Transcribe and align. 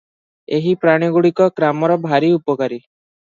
ଏହି 0.59 0.71
ପ୍ରାଣୀଗୁଡ଼ିକ 0.85 1.47
ଗ୍ରାମର 1.61 1.97
ଭାରି 2.09 2.31
ଉପକାରୀ। 2.39 2.81